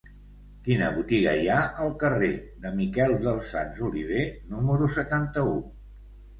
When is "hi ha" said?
1.39-1.57